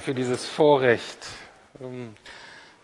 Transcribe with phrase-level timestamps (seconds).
[0.00, 1.26] für dieses Vorrecht,
[1.80, 2.14] ähm,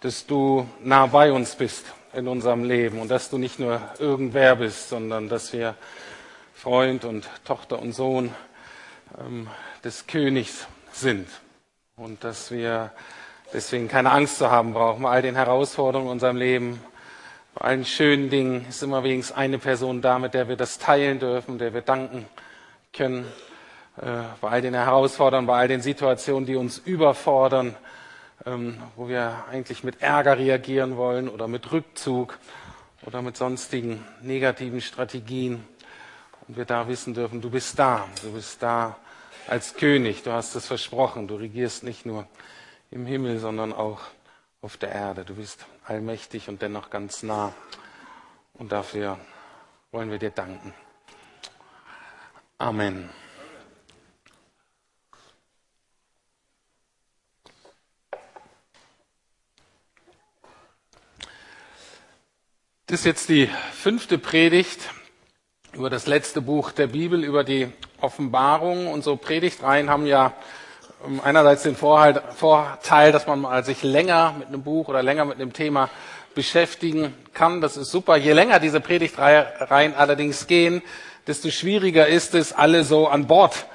[0.01, 4.57] dass du nah bei uns bist in unserem Leben und dass du nicht nur irgendwer
[4.57, 5.77] bist, sondern dass wir
[6.55, 8.35] Freund und Tochter und Sohn
[9.21, 9.49] ähm,
[9.85, 11.29] des Königs sind
[11.97, 12.91] und dass wir
[13.53, 16.83] deswegen keine Angst zu haben brauchen bei all den Herausforderungen in unserem Leben.
[17.55, 21.21] Bei allen schönen Dingen ist immer wenigstens eine Person da, mit der wir das teilen
[21.21, 22.27] dürfen, der wir danken
[22.93, 23.25] können.
[24.01, 27.75] Äh, bei all den Herausforderungen, bei all den Situationen, die uns überfordern,
[28.47, 32.39] ähm, wo wir eigentlich mit Ärger reagieren wollen oder mit Rückzug
[33.05, 35.67] oder mit sonstigen negativen Strategien.
[36.47, 38.97] Und wir da wissen dürfen, du bist da, du bist da
[39.49, 42.27] als König, du hast es versprochen, du regierst nicht nur
[42.93, 44.01] im Himmel, sondern auch
[44.63, 45.25] auf der Erde.
[45.25, 47.53] Du bist allmächtig und dennoch ganz nah.
[48.55, 49.19] Und dafür
[49.91, 50.73] wollen wir dir danken.
[52.59, 53.09] Amen.
[62.91, 64.81] Das ist jetzt die fünfte Predigt
[65.75, 67.69] über das letzte Buch der Bibel, über die
[68.01, 68.87] Offenbarung.
[68.87, 70.33] Und so Predigtreihen haben ja
[71.07, 75.35] ähm, einerseits den Vorteil, dass man mal sich länger mit einem Buch oder länger mit
[75.35, 75.91] einem Thema
[76.35, 77.61] beschäftigen kann.
[77.61, 78.17] Das ist super.
[78.17, 80.81] Je länger diese Predigtreihen allerdings gehen,
[81.27, 83.67] desto schwieriger ist es, alle so an Bord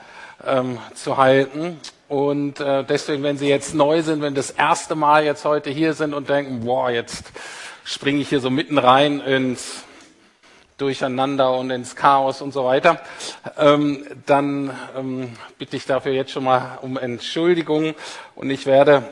[0.43, 1.79] ähm, zu halten.
[2.09, 5.93] Und äh, deswegen, wenn Sie jetzt neu sind, wenn das erste Mal jetzt heute hier
[5.93, 7.25] sind und denken, boah, jetzt
[7.83, 9.83] springe ich hier so mitten rein ins
[10.77, 12.99] Durcheinander und ins Chaos und so weiter,
[13.57, 17.93] ähm, dann ähm, bitte ich dafür jetzt schon mal um Entschuldigung
[18.35, 19.03] und ich werde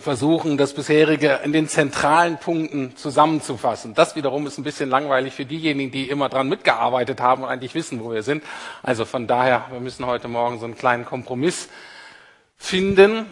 [0.00, 3.94] versuchen, das bisherige in den zentralen Punkten zusammenzufassen.
[3.94, 7.74] Das wiederum ist ein bisschen langweilig für diejenigen, die immer dran mitgearbeitet haben und eigentlich
[7.74, 8.44] wissen, wo wir sind.
[8.82, 11.68] Also von daher, wir müssen heute Morgen so einen kleinen Kompromiss
[12.56, 13.26] finden.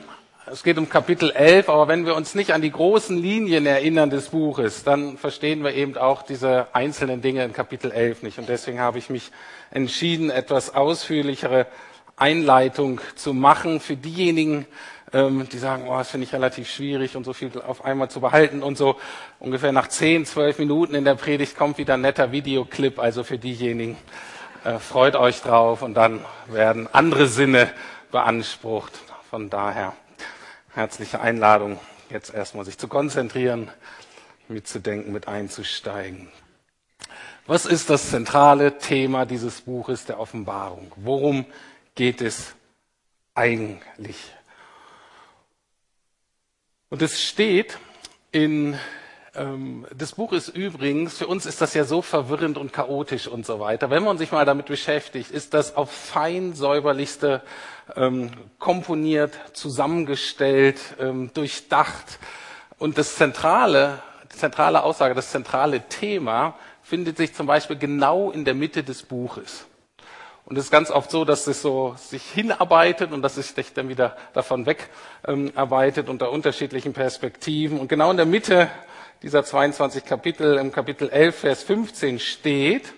[0.48, 4.10] Es geht um Kapitel 11, aber wenn wir uns nicht an die großen Linien erinnern
[4.10, 8.38] des Buches, dann verstehen wir eben auch diese einzelnen Dinge in Kapitel 11 nicht.
[8.38, 9.32] Und deswegen habe ich mich
[9.72, 11.66] entschieden, etwas ausführlichere
[12.14, 14.66] Einleitung zu machen für diejenigen,
[15.12, 18.20] ähm, die sagen, oh, das finde ich relativ schwierig und so viel auf einmal zu
[18.20, 18.94] behalten und so
[19.40, 23.38] ungefähr nach 10, 12 Minuten in der Predigt kommt wieder ein netter Videoclip, also für
[23.38, 23.96] diejenigen,
[24.62, 27.68] äh, freut euch drauf und dann werden andere Sinne
[28.12, 28.92] beansprucht.
[29.28, 29.92] Von daher
[30.76, 33.70] herzliche Einladung, jetzt erstmal sich zu konzentrieren,
[34.46, 36.28] mitzudenken, mit einzusteigen.
[37.46, 40.92] Was ist das zentrale Thema dieses Buches der Offenbarung?
[40.96, 41.46] Worum
[41.94, 42.54] geht es
[43.34, 44.16] eigentlich?
[46.90, 47.78] Und es steht
[48.30, 48.78] in
[49.94, 53.60] das Buch ist übrigens, für uns ist das ja so verwirrend und chaotisch und so
[53.60, 53.90] weiter.
[53.90, 57.42] Wenn man sich mal damit beschäftigt, ist das auf fein säuberlichste
[57.96, 62.18] ähm, komponiert, zusammengestellt, ähm, durchdacht.
[62.78, 63.98] Und das zentrale,
[64.32, 69.02] die zentrale Aussage, das zentrale Thema findet sich zum Beispiel genau in der Mitte des
[69.02, 69.66] Buches.
[70.46, 73.74] Und es ist ganz oft so, dass es so sich hinarbeitet und dass es sich
[73.74, 77.80] dann wieder davon wegarbeitet ähm, unter unterschiedlichen Perspektiven.
[77.80, 78.70] Und genau in der Mitte
[79.22, 82.92] dieser 22 Kapitel, im Kapitel 11, Vers 15 steht,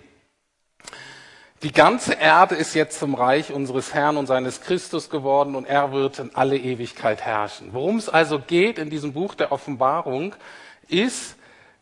[1.61, 5.91] die ganze Erde ist jetzt zum Reich unseres Herrn und seines Christus geworden und er
[5.91, 7.69] wird in alle Ewigkeit herrschen.
[7.73, 10.35] Worum es also geht in diesem Buch der Offenbarung,
[10.87, 11.35] ist,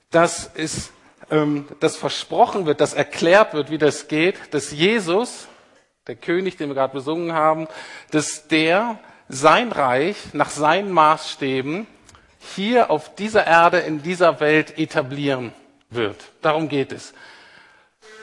[0.09, 0.91] dass es
[1.29, 5.47] ähm, das versprochen wird, dass erklärt wird, wie das geht, dass Jesus,
[6.07, 7.67] der König, den wir gerade besungen haben,
[8.09, 8.97] dass der
[9.29, 11.85] sein Reich nach seinen Maßstäben
[12.55, 15.53] hier auf dieser Erde, in dieser Welt etablieren
[15.89, 16.17] wird.
[16.41, 17.13] Darum geht es.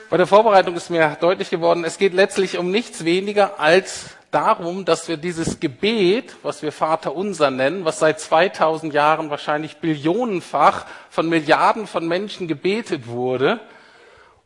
[0.09, 4.85] Bei der Vorbereitung ist mir deutlich geworden, es geht letztlich um nichts weniger als darum,
[4.85, 10.85] dass wir dieses Gebet, was wir Vater unser nennen, was seit 2000 Jahren wahrscheinlich billionenfach
[11.09, 13.59] von Milliarden von Menschen gebetet wurde,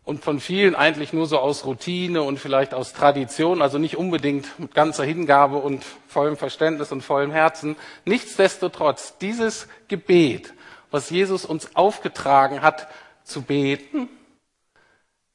[0.09, 4.59] und von vielen eigentlich nur so aus Routine und vielleicht aus Tradition, also nicht unbedingt
[4.59, 7.75] mit ganzer Hingabe und vollem Verständnis und vollem Herzen.
[8.05, 10.55] Nichtsdestotrotz, dieses Gebet,
[10.89, 12.87] was Jesus uns aufgetragen hat
[13.23, 14.09] zu beten,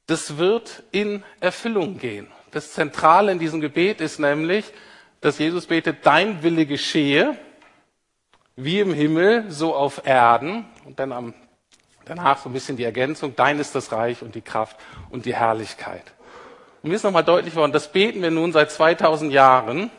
[0.07, 2.27] das wird in Erfüllung gehen.
[2.51, 4.65] Das Zentrale in diesem Gebet ist nämlich,
[5.21, 7.37] dass Jesus betet, dein Wille geschehe,
[8.57, 10.65] wie im Himmel, so auf Erden.
[10.83, 11.33] Und dann am
[12.05, 14.77] Danach so ein bisschen die Ergänzung, dein ist das Reich und die Kraft
[15.09, 16.03] und die Herrlichkeit.
[16.83, 19.89] Und mir ist nochmal deutlich worden, das beten wir nun seit 2000 Jahren,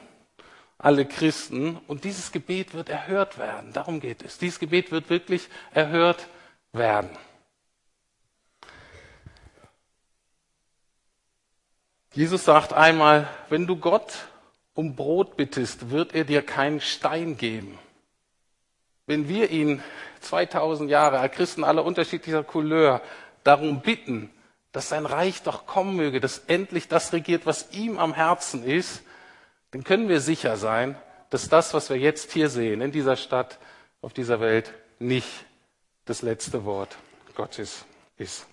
[0.78, 3.72] alle Christen, und dieses Gebet wird erhört werden.
[3.72, 4.38] Darum geht es.
[4.38, 6.28] Dieses Gebet wird wirklich erhört
[6.72, 7.10] werden.
[12.12, 14.28] Jesus sagt einmal, wenn du Gott
[14.74, 17.78] um Brot bittest, wird er dir keinen Stein geben.
[19.06, 19.82] Wenn wir ihn
[20.26, 23.00] 2000 Jahre, Christen aller unterschiedlicher Couleur,
[23.44, 24.30] darum bitten,
[24.72, 29.02] dass sein Reich doch kommen möge, dass endlich das regiert, was ihm am Herzen ist,
[29.70, 30.96] dann können wir sicher sein,
[31.30, 33.58] dass das, was wir jetzt hier sehen, in dieser Stadt,
[34.02, 35.28] auf dieser Welt, nicht
[36.04, 36.96] das letzte Wort
[37.34, 37.84] Gottes
[38.16, 38.46] ist.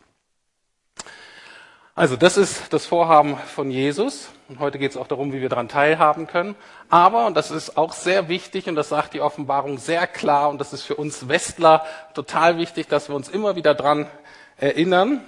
[1.96, 4.30] Also das ist das Vorhaben von Jesus.
[4.50, 6.56] Und heute geht es auch darum, wie wir daran teilhaben können.
[6.90, 10.60] Aber, und das ist auch sehr wichtig, und das sagt die Offenbarung sehr klar, und
[10.60, 11.86] das ist für uns Westler
[12.16, 14.08] total wichtig, dass wir uns immer wieder daran
[14.58, 15.22] erinnern,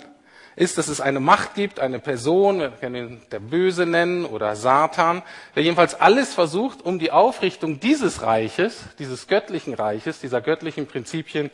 [0.55, 4.55] ist, dass es eine Macht gibt, eine Person, wir können ihn der Böse nennen oder
[4.55, 5.21] Satan,
[5.55, 11.51] der jedenfalls alles versucht, um die Aufrichtung dieses Reiches, dieses göttlichen Reiches, dieser göttlichen Prinzipien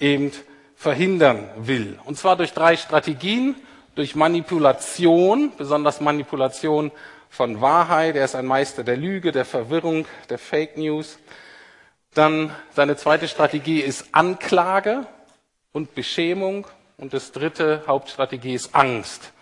[0.00, 0.32] eben
[0.74, 1.98] verhindern will.
[2.06, 3.56] Und zwar durch drei Strategien
[3.94, 6.90] durch Manipulation, besonders Manipulation
[7.28, 8.16] von Wahrheit.
[8.16, 11.18] Er ist ein Meister der Lüge, der Verwirrung, der Fake News.
[12.14, 15.06] Dann seine zweite Strategie ist Anklage
[15.72, 16.66] und Beschämung.
[16.96, 19.32] Und das dritte Hauptstrategie ist Angst.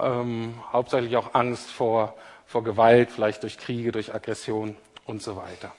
[0.00, 2.14] Ähm, hauptsächlich auch Angst vor,
[2.46, 5.72] vor Gewalt, vielleicht durch Kriege, durch Aggression und so weiter.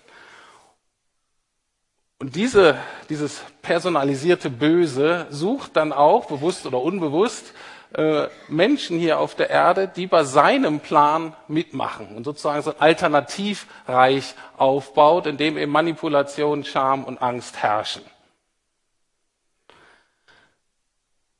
[2.19, 2.77] Und diese,
[3.09, 7.53] dieses personalisierte Böse sucht dann auch, bewusst oder unbewusst,
[7.93, 12.81] äh, Menschen hier auf der Erde, die bei seinem Plan mitmachen und sozusagen so ein
[12.81, 18.03] Alternativreich aufbaut, in dem eben Manipulation, Scham und Angst herrschen.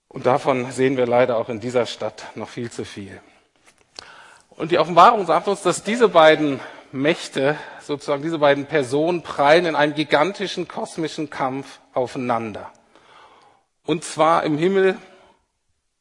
[0.07, 3.21] Und davon sehen wir leider auch in dieser Stadt noch viel zu viel.
[4.49, 6.59] Und die Offenbarung sagt uns, dass diese beiden
[6.91, 12.71] Mächte, sozusagen diese beiden Personen, prallen in einem gigantischen kosmischen Kampf aufeinander.
[13.85, 14.97] Und zwar im Himmel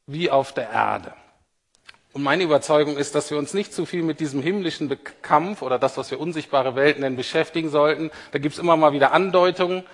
[0.07, 1.13] wie auf der Erde.
[2.13, 5.79] Und meine Überzeugung ist, dass wir uns nicht zu viel mit diesem himmlischen Kampf oder
[5.79, 8.11] das, was wir unsichtbare Welt nennen, beschäftigen sollten.
[8.33, 9.85] Da gibt es immer mal wieder Andeutungen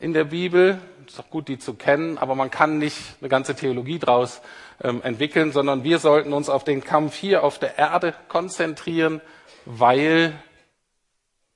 [0.00, 0.80] in der Bibel.
[1.06, 4.40] Ist auch gut, die zu kennen, aber man kann nicht eine ganze Theologie draus
[4.82, 9.20] ähm, entwickeln, sondern wir sollten uns auf den Kampf hier auf der Erde konzentrieren,
[9.64, 10.34] weil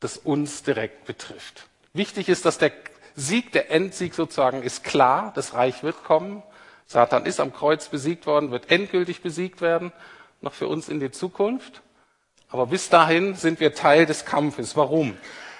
[0.01, 1.67] das uns direkt betrifft.
[1.93, 2.73] Wichtig ist, dass der
[3.15, 6.43] Sieg, der Endsieg sozusagen ist klar, das Reich wird kommen.
[6.93, 9.93] Satan ist am Kreuz besiegt worden, wird endgültig besiegt werden,
[10.43, 11.81] noch für uns in die Zukunft.
[12.51, 14.77] Aber bis dahin sind wir Teil des Kampfes.
[14.77, 15.17] Warum?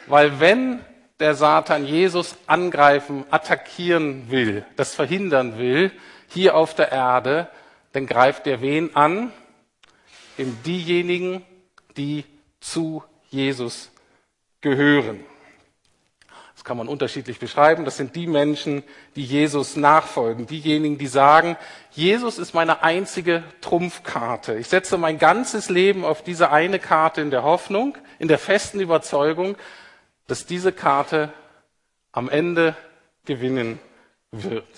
[0.09, 0.85] Weil wenn
[1.21, 5.91] der Satan Jesus angreifen, attackieren will, das verhindern will,
[6.29, 7.49] hier auf der Erde,
[7.93, 9.33] dann greift er wen an?
[10.37, 11.47] Eben diejenigen,
[11.97, 12.25] die
[12.61, 13.91] zu Jesus
[14.61, 15.25] gehören.
[16.63, 17.85] Das kann man unterschiedlich beschreiben.
[17.85, 18.85] Das sind die Menschen,
[19.17, 20.47] die Jesus nachfolgen.
[20.47, 21.57] Diejenigen, die sagen,
[21.91, 24.55] Jesus ist meine einzige Trumpfkarte.
[24.55, 28.79] Ich setze mein ganzes Leben auf diese eine Karte in der Hoffnung, in der festen
[28.79, 29.57] Überzeugung,
[30.29, 31.33] dass diese Karte
[32.13, 32.77] am Ende
[33.25, 33.81] gewinnen
[34.31, 34.69] wird.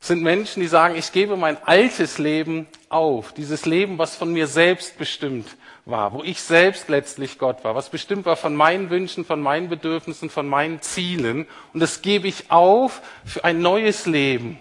[0.00, 4.32] Es sind Menschen, die sagen, ich gebe mein altes Leben auf, dieses Leben, was von
[4.32, 5.56] mir selbst bestimmt
[5.90, 9.68] war, wo ich selbst letztlich Gott war, was bestimmt war von meinen Wünschen, von meinen
[9.68, 11.46] Bedürfnissen, von meinen Zielen.
[11.72, 14.60] Und das gebe ich auf für ein neues Leben,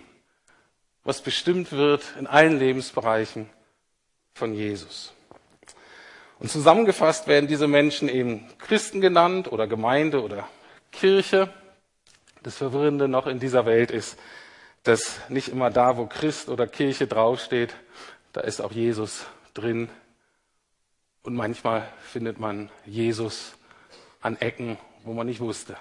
[1.04, 3.50] was bestimmt wird in allen Lebensbereichen
[4.34, 5.14] von Jesus.
[6.40, 10.48] Und zusammengefasst werden diese Menschen eben Christen genannt oder Gemeinde oder
[10.92, 11.52] Kirche.
[12.44, 14.18] Das Verwirrende noch in dieser Welt ist,
[14.84, 17.76] dass nicht immer da, wo Christ oder Kirche draufsteht,
[18.32, 19.90] da ist auch Jesus drin
[21.28, 23.58] und manchmal findet man Jesus
[24.22, 25.76] an Ecken, wo man nicht wusste,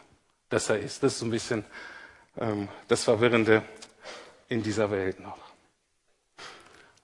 [0.49, 1.05] dass er ist.
[1.05, 1.65] Das ist so ein bisschen
[2.37, 3.62] ähm, das Verwirrende
[4.49, 5.38] in dieser Welt noch.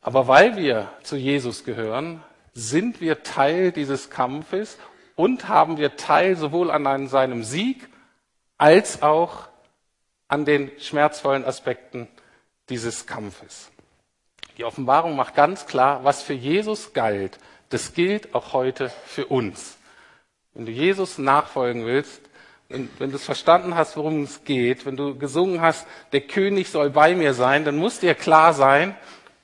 [0.00, 2.20] Aber weil wir zu Jesus gehören,
[2.52, 4.76] sind wir Teil dieses Kampfes
[5.14, 7.88] und haben wir Teil sowohl an seinem Sieg
[8.58, 9.46] als auch
[10.26, 12.08] an den schmerzvollen Aspekten
[12.70, 13.70] dieses Kampfes.
[14.58, 17.38] Die Offenbarung macht ganz klar, was für Jesus galt,
[17.72, 19.78] das gilt auch heute für uns.
[20.54, 22.20] Wenn du Jesus nachfolgen willst,
[22.68, 26.68] wenn, wenn du es verstanden hast, worum es geht, wenn du gesungen hast, der König
[26.68, 28.96] soll bei mir sein, dann muss dir klar sein,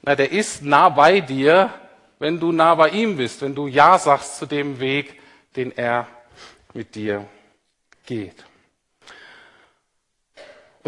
[0.03, 1.73] na, der ist nah bei dir,
[2.19, 5.21] wenn du nah bei ihm bist, wenn du Ja sagst zu dem Weg,
[5.57, 6.07] den er
[6.75, 7.27] mit dir
[8.07, 8.48] geht.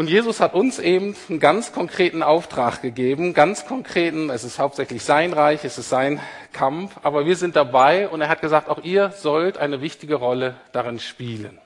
[0.01, 5.03] Und Jesus hat uns eben einen ganz konkreten Auftrag gegeben, ganz konkreten, es ist hauptsächlich
[5.03, 6.19] sein Reich, es ist sein
[6.53, 10.55] Kampf, aber wir sind dabei und er hat gesagt, auch ihr sollt eine wichtige Rolle
[10.71, 11.59] darin spielen.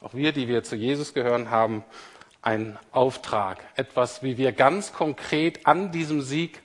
[0.00, 1.84] Auch wir, die wir zu Jesus gehören, haben
[2.40, 6.62] einen Auftrag, etwas, wie wir ganz konkret an diesem Sieg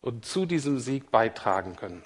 [0.00, 2.02] und zu diesem Sieg beitragen können.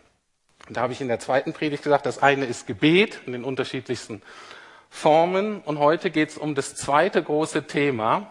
[0.69, 3.45] Und da habe ich in der zweiten Predigt gesagt, das eine ist Gebet in den
[3.45, 4.21] unterschiedlichsten
[4.97, 5.61] Formen.
[5.61, 8.31] Und heute geht es um das zweite große Thema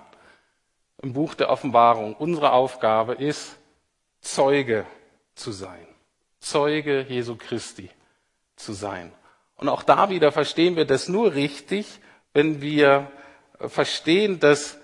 [1.02, 2.16] im Buch der Offenbarung.
[2.16, 3.58] Unsere Aufgabe ist,
[4.20, 4.86] Zeuge
[5.36, 5.88] zu sein.
[6.40, 7.92] Zeuge Jesu Christi
[8.56, 9.12] zu sein.
[9.58, 12.00] Und auch da wieder verstehen wir das nur richtig,
[12.34, 13.12] wenn wir
[13.60, 14.80] verstehen, dass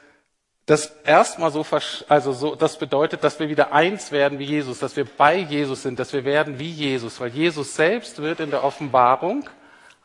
[0.67, 1.65] das erstmal so,
[2.07, 5.81] also so, das bedeutet, dass wir wieder eins werden wie Jesus, dass wir bei Jesus
[5.81, 9.49] sind, dass wir werden wie Jesus, weil Jesus selbst wird in der Offenbarung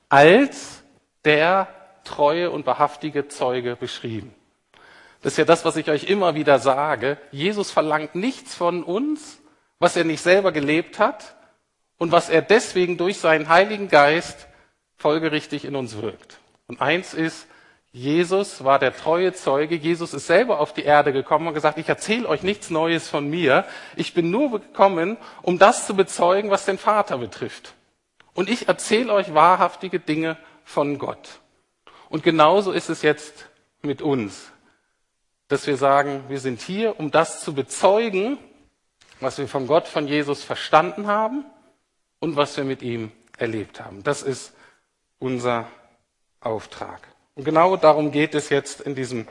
[0.08, 0.82] als
[1.26, 1.68] der
[2.04, 4.34] treue und wahrhaftige Zeuge beschrieben.
[5.22, 7.18] Das ist ja das, was ich euch immer wieder sage.
[7.32, 9.40] Jesus verlangt nichts von uns,
[9.78, 11.36] was er nicht selber gelebt hat
[11.98, 14.46] und was er deswegen durch seinen Heiligen Geist
[14.96, 16.38] folgerichtig in uns wirkt.
[16.68, 17.48] Und eins ist,
[17.92, 19.74] Jesus war der treue Zeuge.
[19.74, 23.28] Jesus ist selber auf die Erde gekommen und gesagt, ich erzähle euch nichts Neues von
[23.28, 23.64] mir.
[23.96, 27.72] Ich bin nur gekommen, um das zu bezeugen, was den Vater betrifft.
[28.34, 31.40] Und ich erzähle euch wahrhaftige Dinge von Gott.
[32.10, 33.48] Und genauso ist es jetzt
[33.82, 34.50] mit uns,
[35.48, 38.36] dass wir sagen, wir sind hier, um das zu bezeugen,
[39.20, 41.46] was wir von Gott, von Jesus verstanden haben
[42.18, 44.02] und was wir mit ihm erlebt haben.
[44.02, 44.52] Das ist
[45.18, 45.68] unser
[46.40, 47.00] Auftrag.
[47.36, 49.28] Und genau darum geht es jetzt in diesem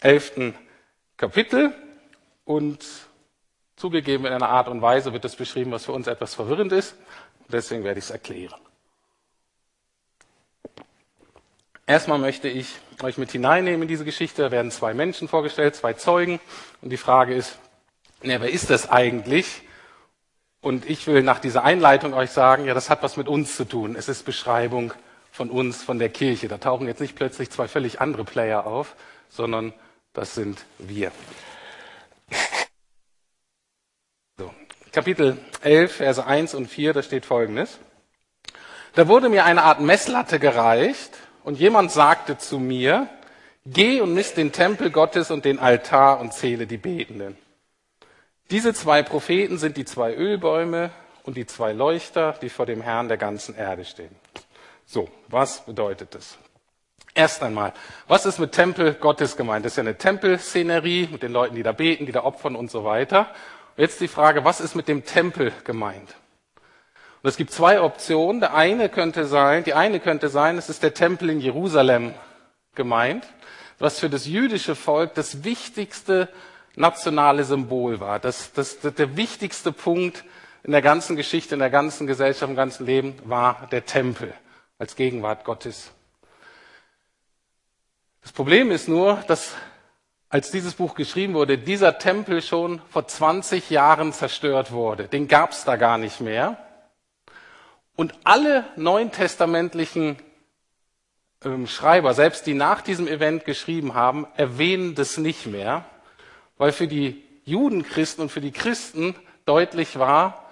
[0.00, 0.54] elften
[1.16, 1.74] Kapitel.
[2.44, 2.84] Und
[3.76, 6.96] zugegeben in einer Art und Weise wird es beschrieben, was für uns etwas verwirrend ist.
[7.48, 8.60] Deswegen werde ich es erklären.
[11.86, 14.42] Erstmal möchte ich euch mit hineinnehmen in diese Geschichte.
[14.42, 16.38] Da werden zwei Menschen vorgestellt, zwei Zeugen.
[16.80, 17.58] Und die Frage ist,
[18.22, 19.62] ja, wer ist das eigentlich?
[20.60, 23.64] Und ich will nach dieser Einleitung euch sagen, ja, das hat was mit uns zu
[23.64, 23.96] tun.
[23.96, 24.92] Es ist Beschreibung
[25.32, 26.46] von uns, von der Kirche.
[26.46, 28.94] Da tauchen jetzt nicht plötzlich zwei völlig andere Player auf,
[29.28, 29.72] sondern
[30.12, 31.10] das sind wir.
[34.38, 34.50] So,
[34.92, 37.78] Kapitel 11, Verse 1 und 4, da steht Folgendes.
[38.94, 41.10] Da wurde mir eine Art Messlatte gereicht
[41.44, 43.08] und jemand sagte zu mir,
[43.66, 47.36] geh und misst den Tempel Gottes und den Altar und zähle die Betenden.
[48.50, 50.90] Diese zwei Propheten sind die zwei Ölbäume
[51.24, 54.14] und die zwei Leuchter, die vor dem Herrn der ganzen Erde stehen.
[54.84, 56.36] So, was bedeutet das?
[57.14, 57.72] Erst einmal,
[58.08, 59.64] was ist mit Tempel Gottes gemeint?
[59.64, 62.70] Das ist ja eine Tempelszenerie mit den Leuten, die da beten, die da opfern und
[62.70, 63.34] so weiter.
[63.76, 66.14] jetzt die Frage, was ist mit dem Tempel gemeint?
[67.22, 68.40] Und es gibt zwei Optionen.
[68.40, 72.14] Der eine könnte sein, die eine könnte sein, es ist der Tempel in Jerusalem
[72.74, 73.26] gemeint,
[73.78, 76.28] was für das jüdische Volk das wichtigste
[76.74, 78.18] nationale Symbol war.
[78.18, 80.24] Das, das, das, der wichtigste Punkt
[80.64, 84.32] in der ganzen Geschichte, in der ganzen Gesellschaft, im ganzen Leben war der Tempel
[84.78, 85.92] als Gegenwart Gottes.
[88.22, 89.54] Das Problem ist nur, dass
[90.28, 95.04] als dieses Buch geschrieben wurde, dieser Tempel schon vor 20 Jahren zerstört wurde.
[95.08, 96.56] Den gab es da gar nicht mehr.
[98.02, 100.16] Und alle neutestamentlichen
[101.44, 105.84] ähm, Schreiber, selbst die nach diesem Event geschrieben haben, erwähnen das nicht mehr,
[106.58, 110.50] weil für die Judenchristen und für die Christen deutlich war,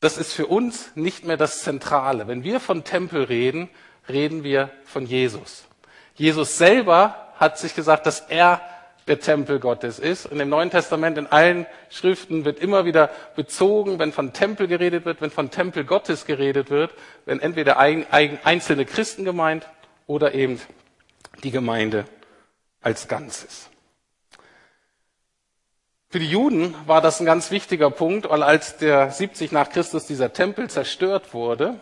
[0.00, 2.28] das ist für uns nicht mehr das Zentrale.
[2.28, 3.70] Wenn wir von Tempel reden,
[4.06, 5.64] reden wir von Jesus.
[6.16, 8.60] Jesus selber hat sich gesagt, dass er
[9.06, 10.26] der Tempel Gottes ist.
[10.26, 15.04] In dem Neuen Testament, in allen Schriften wird immer wieder bezogen, wenn von Tempel geredet
[15.04, 16.92] wird, wenn von Tempel Gottes geredet wird,
[17.26, 19.68] wenn entweder einzelne Christen gemeint
[20.06, 20.60] oder eben
[21.42, 22.04] die Gemeinde
[22.80, 23.68] als Ganzes.
[26.08, 30.06] Für die Juden war das ein ganz wichtiger Punkt, weil als der 70 nach Christus
[30.06, 31.80] dieser Tempel zerstört wurde,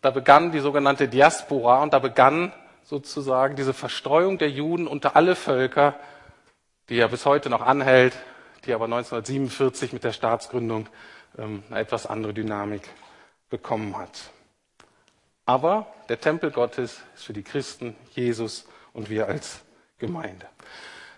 [0.00, 5.36] da begann die sogenannte Diaspora und da begann sozusagen diese Verstreuung der Juden unter alle
[5.36, 5.94] Völker,
[6.88, 8.16] die ja bis heute noch anhält,
[8.64, 10.88] die aber 1947 mit der Staatsgründung
[11.36, 12.88] ähm, eine etwas andere Dynamik
[13.50, 14.30] bekommen hat.
[15.46, 19.60] Aber der Tempel Gottes ist für die Christen Jesus und wir als
[19.98, 20.46] Gemeinde.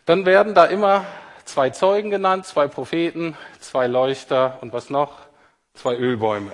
[0.06, 1.04] Dann werden da immer
[1.44, 5.18] zwei Zeugen genannt, zwei Propheten, zwei Leuchter und was noch?
[5.74, 6.52] Zwei Ölbäume.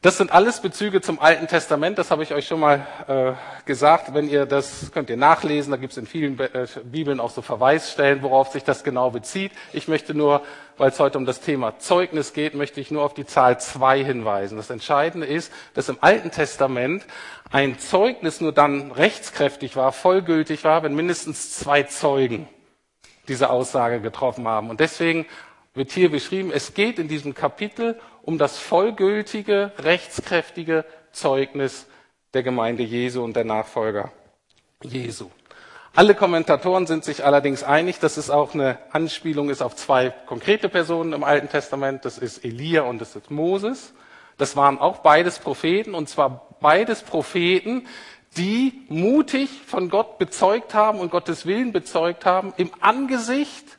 [0.00, 3.32] Das sind alles Bezüge zum Alten Testament, das habe ich euch schon mal äh,
[3.66, 4.14] gesagt.
[4.14, 7.42] Wenn ihr das könnt ihr nachlesen, da gibt es in vielen äh, Bibeln auch so
[7.42, 9.50] Verweisstellen, worauf sich das genau bezieht.
[9.72, 10.42] Ich möchte nur,
[10.76, 14.04] weil es heute um das Thema Zeugnis geht, möchte ich nur auf die Zahl zwei
[14.04, 14.56] hinweisen.
[14.56, 17.04] Das Entscheidende ist, dass im Alten Testament
[17.50, 22.48] ein Zeugnis nur dann rechtskräftig war, vollgültig war, wenn mindestens zwei Zeugen
[23.26, 24.70] diese Aussage getroffen haben.
[24.70, 25.26] Und deswegen
[25.78, 31.86] wird hier beschrieben, es geht in diesem Kapitel um das vollgültige, rechtskräftige Zeugnis
[32.34, 34.12] der Gemeinde Jesu und der Nachfolger
[34.82, 35.30] Jesu.
[35.94, 40.68] Alle Kommentatoren sind sich allerdings einig, dass es auch eine Anspielung ist auf zwei konkrete
[40.68, 42.04] Personen im Alten Testament.
[42.04, 43.94] Das ist Elia und das ist Moses.
[44.36, 47.86] Das waren auch beides Propheten, und zwar beides Propheten,
[48.36, 53.77] die mutig von Gott bezeugt haben und Gottes Willen bezeugt haben im Angesicht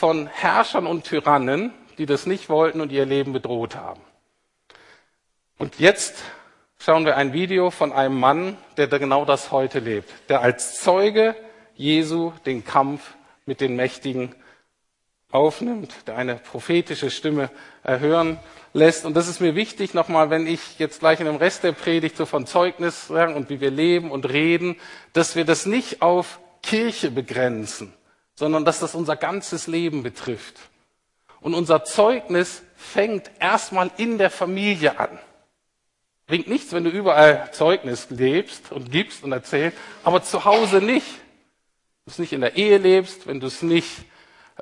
[0.00, 4.00] von Herrschern und Tyrannen, die das nicht wollten und ihr Leben bedroht haben.
[5.58, 6.22] Und jetzt
[6.78, 11.36] schauen wir ein Video von einem Mann, der genau das heute lebt, der als Zeuge
[11.74, 13.14] Jesu den Kampf
[13.44, 14.34] mit den Mächtigen
[15.32, 17.50] aufnimmt, der eine prophetische Stimme
[17.82, 18.38] erhören
[18.72, 19.04] lässt.
[19.04, 22.16] Und das ist mir wichtig nochmal, wenn ich jetzt gleich in dem Rest der Predigt
[22.16, 24.76] so von Zeugnis sagen und wie wir leben und reden,
[25.12, 27.92] dass wir das nicht auf Kirche begrenzen,
[28.40, 30.54] sondern dass das unser ganzes Leben betrifft.
[31.42, 35.18] Und unser Zeugnis fängt erstmal in der Familie an.
[36.26, 41.06] Bringt nichts, wenn du überall Zeugnis lebst und gibst und erzählst, aber zu Hause nicht.
[41.06, 44.06] Wenn du es nicht in der Ehe lebst, wenn du es nicht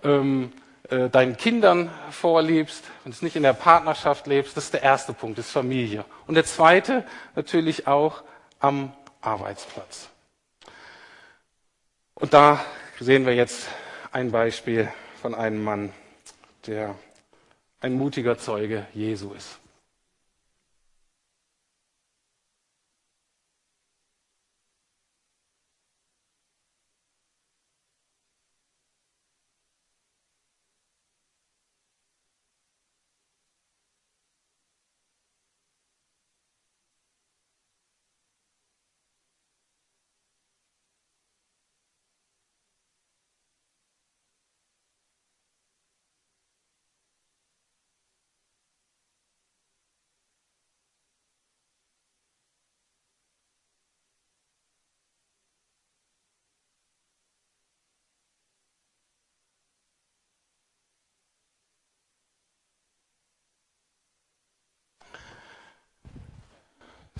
[0.03, 0.53] ähm,
[0.91, 4.83] äh, deinen Kindern vorliebst, wenn du es nicht in der Partnerschaft lebst, das ist der
[4.83, 6.05] erste Punkt, ist Familie.
[6.27, 7.05] Und der zweite
[7.37, 8.25] natürlich auch
[8.59, 10.09] am Arbeitsplatz.
[12.17, 12.59] Und da
[13.01, 13.69] sehen wir jetzt
[14.11, 14.89] ein Beispiel
[15.23, 15.93] von einem Mann,
[16.67, 16.95] der
[17.81, 19.59] ein mutiger Zeuge Jesu ist.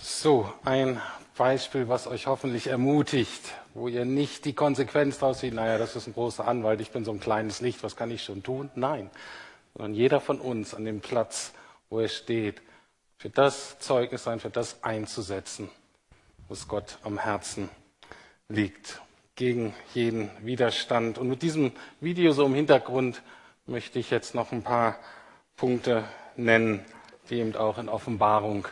[0.01, 1.01] So, ein
[1.37, 6.07] Beispiel, was euch hoffentlich ermutigt, wo ihr nicht die Konsequenz daraus zieht, naja, das ist
[6.07, 8.71] ein großer Anwalt, ich bin so ein kleines Licht, was kann ich schon tun?
[8.77, 9.11] Nein,
[9.75, 11.53] sondern jeder von uns an dem Platz,
[11.91, 12.63] wo er steht,
[13.17, 15.69] für das Zeugnis sein, für das einzusetzen,
[16.49, 17.69] was Gott am Herzen
[18.49, 19.01] liegt,
[19.35, 21.19] gegen jeden Widerstand.
[21.19, 23.23] Und mit diesem Video so im Hintergrund
[23.67, 24.97] möchte ich jetzt noch ein paar
[25.57, 26.05] Punkte
[26.37, 26.85] nennen,
[27.31, 28.69] die eben auch in Offenbarung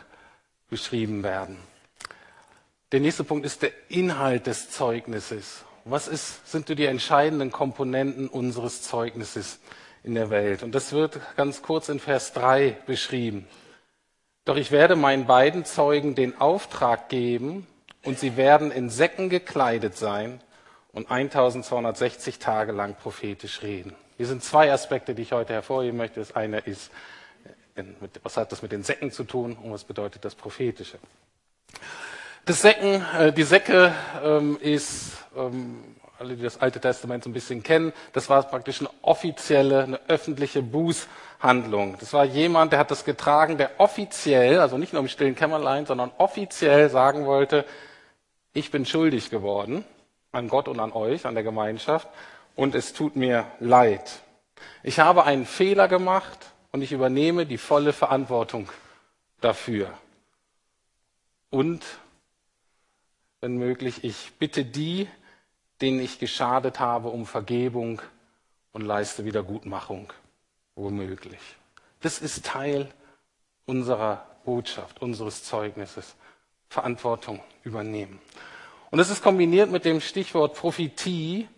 [0.69, 1.57] beschrieben werden.
[2.91, 5.63] Der nächste Punkt ist der Inhalt des Zeugnisses.
[5.85, 9.59] Was ist, sind die entscheidenden Komponenten unseres Zeugnisses
[10.03, 10.63] in der Welt?
[10.63, 13.47] Und das wird ganz kurz in Vers 3 beschrieben.
[14.45, 17.67] Doch ich werde meinen beiden Zeugen den Auftrag geben,
[18.07, 20.39] und sie werden in Säcken gekleidet sein
[20.93, 23.95] und 1260 Tage lang prophetisch reden.
[24.15, 26.21] Hier sind zwei Aspekte, die ich heute hervorheben möchte.
[26.21, 26.89] Das eine ist
[28.23, 30.97] was hat das mit den Säcken zu tun und was bedeutet das Prophetische?
[32.45, 37.33] Das Säcken, äh, die Säcke ähm, ist, ähm, alle, die das Alte Testament so ein
[37.33, 41.97] bisschen kennen, das war praktisch eine offizielle, eine öffentliche Bußhandlung.
[41.99, 45.85] Das war jemand, der hat das getragen, der offiziell, also nicht nur im stillen Kämmerlein,
[45.85, 47.65] sondern offiziell sagen wollte,
[48.53, 49.83] ich bin schuldig geworden
[50.31, 52.07] an Gott und an euch, an der Gemeinschaft,
[52.55, 54.19] und es tut mir leid.
[54.83, 58.69] Ich habe einen Fehler gemacht und ich übernehme die volle Verantwortung
[59.41, 59.91] dafür.
[61.49, 61.83] Und,
[63.41, 65.07] wenn möglich, ich bitte die,
[65.81, 67.99] denen ich geschadet habe, um Vergebung
[68.73, 70.13] und leiste Wiedergutmachung,
[70.75, 71.39] womöglich.
[72.01, 72.87] Das ist Teil
[73.65, 76.15] unserer Botschaft, unseres Zeugnisses.
[76.69, 78.19] Verantwortung übernehmen.
[78.91, 81.49] Und es ist kombiniert mit dem Stichwort Prophetie,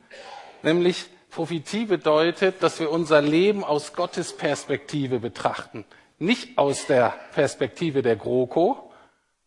[0.61, 5.85] nämlich Prophetie bedeutet, dass wir unser Leben aus Gottes Perspektive betrachten.
[6.17, 8.91] Nicht aus der Perspektive der GroKo,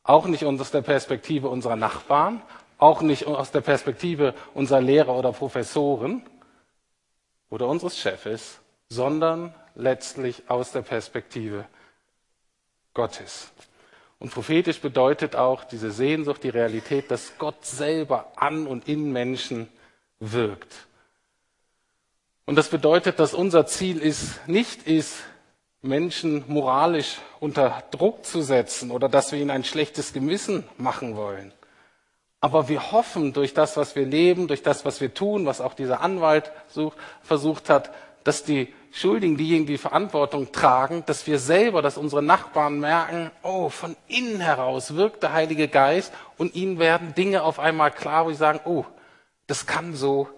[0.04, 2.42] auch nicht aus der Perspektive unserer Nachbarn,
[2.78, 6.22] auch nicht aus der Perspektive unserer Lehrer oder Professoren
[7.50, 11.66] oder unseres Chefes, sondern letztlich aus der Perspektive
[12.94, 13.52] Gottes.
[14.18, 19.68] Und prophetisch bedeutet auch diese Sehnsucht, die Realität, dass Gott selber an und in Menschen
[20.20, 20.86] wirkt.
[22.52, 25.20] Und das bedeutet, dass unser Ziel ist, nicht ist,
[25.80, 31.54] Menschen moralisch unter Druck zu setzen oder dass wir ihnen ein schlechtes Gewissen machen wollen.
[32.42, 35.72] Aber wir hoffen durch das, was wir leben, durch das, was wir tun, was auch
[35.72, 37.90] dieser Anwalt such, versucht hat,
[38.22, 43.70] dass die Schuldigen, diejenigen, die Verantwortung tragen, dass wir selber, dass unsere Nachbarn merken, oh,
[43.70, 48.28] von innen heraus wirkt der Heilige Geist und ihnen werden Dinge auf einmal klar, wo
[48.28, 48.84] sie sagen, oh,
[49.46, 50.28] das kann so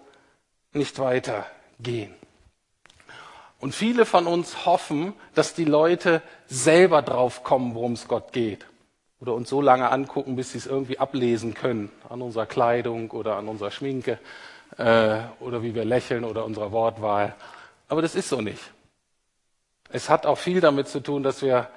[0.73, 1.45] nicht weiter
[1.81, 2.15] gehen.
[3.61, 8.67] Und viele von uns hoffen, dass die Leute selber drauf kommen, worum es Gott geht.
[9.21, 11.91] Oder uns so lange angucken, bis sie es irgendwie ablesen können.
[12.09, 14.19] An unserer Kleidung oder an unserer Schminke
[14.77, 17.35] äh, oder wie wir lächeln oder unserer Wortwahl.
[17.89, 18.61] Aber das ist so nicht.
[19.89, 21.71] Es hat auch viel damit zu tun, dass wir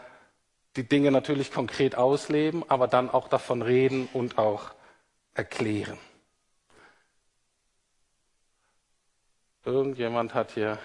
[0.76, 4.72] die Dinge natürlich konkret ausleben, aber dann auch davon reden und auch
[5.34, 5.98] erklären.
[9.68, 10.80] Irgendjemand hat hier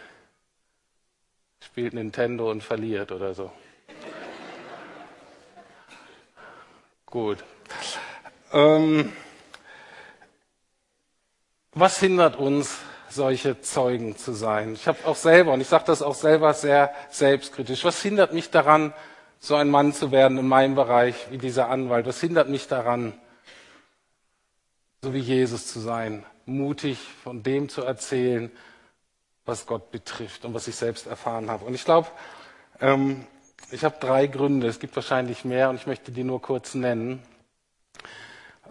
[1.61, 3.53] spielt Nintendo und verliert oder so.
[7.07, 7.45] Gut.
[8.53, 9.13] Ähm,
[11.75, 14.73] was hindert uns, solche Zeugen zu sein?
[14.73, 18.51] Ich habe auch selber, und ich sage das auch selber sehr selbstkritisch, was hindert mich
[18.51, 18.93] daran,
[19.39, 22.05] so ein Mann zu werden in meinem Bereich wie dieser Anwalt?
[22.07, 23.13] Was hindert mich daran,
[25.03, 28.51] so wie Jesus zu sein, mutig von dem zu erzählen,
[29.45, 31.65] was Gott betrifft und was ich selbst erfahren habe.
[31.65, 32.09] Und ich glaube,
[32.81, 33.27] ähm,
[33.71, 34.67] ich habe drei Gründe.
[34.67, 37.23] Es gibt wahrscheinlich mehr und ich möchte die nur kurz nennen.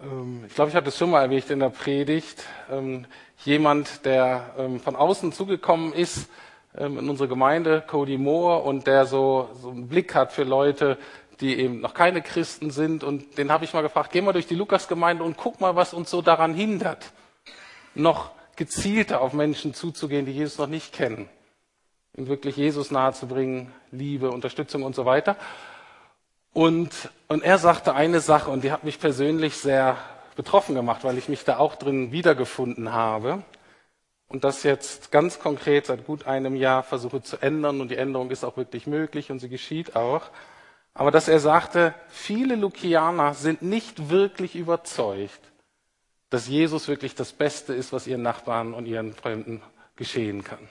[0.02, 2.44] Ähm, ich glaube, ich hatte es schon mal erwähnt in der Predigt.
[2.70, 3.06] Ähm,
[3.44, 6.28] jemand, der ähm, von außen zugekommen ist
[6.74, 10.96] in unsere Gemeinde, Cody Moore, und der so, so einen Blick hat für Leute,
[11.42, 13.04] die eben noch keine Christen sind.
[13.04, 15.92] Und den habe ich mal gefragt, geh mal durch die Lukasgemeinde und guck mal, was
[15.92, 17.12] uns so daran hindert,
[17.94, 21.28] noch gezielter auf Menschen zuzugehen, die Jesus noch nicht kennen.
[22.16, 25.36] Ihm wirklich Jesus nahezubringen, Liebe, Unterstützung und so weiter.
[26.52, 26.90] Und,
[27.28, 29.96] und er sagte eine Sache, und die hat mich persönlich sehr
[30.36, 33.42] betroffen gemacht, weil ich mich da auch drin wiedergefunden habe.
[34.28, 37.80] Und das jetzt ganz konkret seit gut einem Jahr versuche zu ändern.
[37.80, 40.22] Und die Änderung ist auch wirklich möglich und sie geschieht auch.
[40.94, 45.51] Aber dass er sagte, viele Lukianer sind nicht wirklich überzeugt,
[46.32, 49.60] dass Jesus wirklich das Beste ist, was ihren Nachbarn und ihren Fremden
[49.96, 50.66] geschehen kann.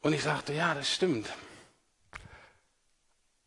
[0.00, 1.28] Und ich sagte, ja, das stimmt.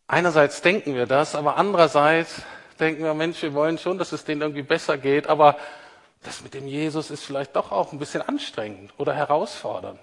[0.07, 2.41] Einerseits denken wir das, aber andererseits
[2.79, 5.57] denken wir, Mensch, wir wollen schon, dass es denen irgendwie besser geht, aber
[6.23, 9.99] das mit dem Jesus ist vielleicht doch auch ein bisschen anstrengend oder herausfordernd.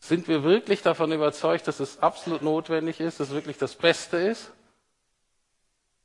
[0.00, 4.16] Sind wir wirklich davon überzeugt, dass es absolut notwendig ist, dass es wirklich das Beste
[4.16, 4.50] ist?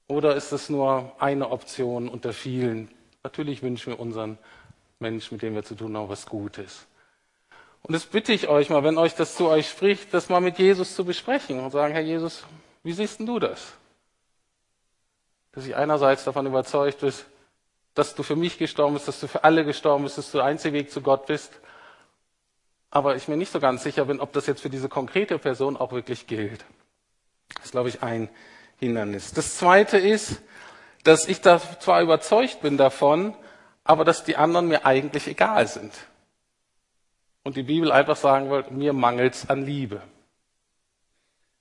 [0.08, 2.92] Oder ist es nur eine Option unter vielen?
[3.24, 4.38] Natürlich wünschen wir unseren
[5.00, 6.86] Menschen, mit denen wir zu tun haben, was Gutes.
[7.82, 10.58] Und das bitte ich euch mal, wenn euch das zu euch spricht, das mal mit
[10.58, 12.44] Jesus zu besprechen und sagen, Herr Jesus,
[12.84, 13.74] wie siehst denn du das?
[15.52, 17.26] Dass ich einerseits davon überzeugt bist,
[17.94, 20.46] dass du für mich gestorben bist, dass du für alle gestorben bist, dass du der
[20.46, 21.52] einzige Weg zu Gott bist.
[22.92, 25.78] Aber ich mir nicht so ganz sicher bin, ob das jetzt für diese konkrete Person
[25.78, 26.66] auch wirklich gilt.
[27.56, 28.30] Das ist, glaube ich, ein
[28.78, 29.34] Hindernis.
[29.34, 30.42] Das zweite ist,
[31.04, 33.36] dass ich da zwar überzeugt bin davon,
[33.84, 35.94] aber dass die anderen mir eigentlich egal sind.
[37.44, 40.02] Und die Bibel einfach sagen wollte, mir mangelt's an Liebe.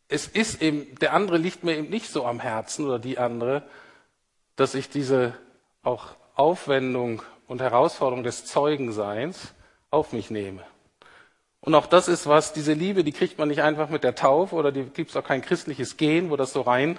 [0.08, 3.62] Es ist eben, der andere liegt mir eben nicht so am Herzen oder die andere,
[4.56, 5.34] dass ich diese
[5.82, 9.54] auch Aufwendung und Herausforderung des Zeugenseins
[9.90, 10.62] auf mich nehme.
[11.64, 14.54] Und auch das ist was, diese Liebe, die kriegt man nicht einfach mit der Taufe
[14.54, 16.98] oder die gibt es auch kein christliches Gen, wo das so rein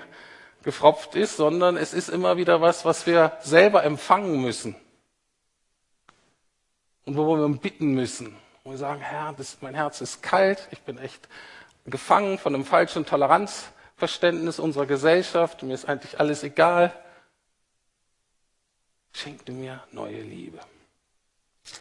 [0.64, 4.76] gefropft ist, sondern es ist immer wieder was, was wir selber empfangen müssen.
[7.06, 8.36] Und wo wir bitten müssen.
[8.64, 11.30] Und wir sagen, Herr, das, mein Herz ist kalt, ich bin echt
[11.86, 16.92] gefangen von einem falschen Toleranzverständnis unserer Gesellschaft, mir ist eigentlich alles egal.
[19.14, 20.58] Schenk du mir neue Liebe.
[21.66, 21.72] Ich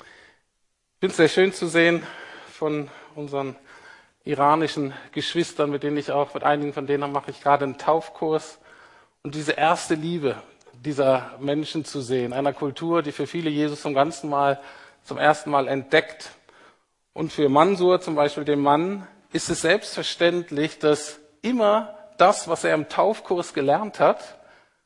[1.01, 2.07] finde es sehr schön zu sehen,
[2.55, 3.57] von unseren
[4.25, 8.59] iranischen Geschwistern, mit denen ich auch, mit einigen von denen mache ich gerade einen Taufkurs.
[9.23, 10.37] Und diese erste Liebe
[10.73, 14.61] dieser Menschen zu sehen, einer Kultur, die für viele Jesus zum ganzen Mal,
[15.03, 16.31] zum ersten Mal entdeckt.
[17.13, 22.75] Und für Mansur, zum Beispiel dem Mann, ist es selbstverständlich, dass immer das, was er
[22.75, 24.39] im Taufkurs gelernt hat,